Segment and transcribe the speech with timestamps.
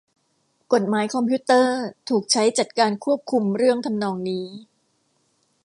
[0.73, 4.45] กฎหมายคอมพิวเตอร์ถูกใช้จัดการควบคุมเรื่องทำนองนี้